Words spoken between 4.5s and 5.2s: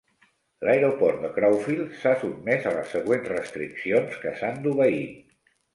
d'obeir.